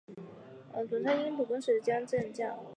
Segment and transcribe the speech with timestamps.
[0.81, 2.57] 董昌因功补石镜镇将。